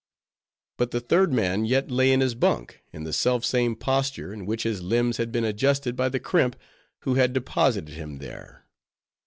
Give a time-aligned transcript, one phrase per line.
[0.77, 4.47] But the third man yet lay in his bunk, in the self same posture in
[4.47, 6.55] which his limbs had been adjusted by the crimp,
[7.01, 8.65] who had deposited him there.